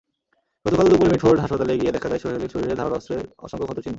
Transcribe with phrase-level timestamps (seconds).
[0.65, 3.89] গতকাল দুপুরে মিটফোর্ড হাসপাতালে গিয়ে দেখা যায়, সোহেলের শরীরে ধারালো অস্ত্রের অসংখ্য ক্ষতচিহ্ন।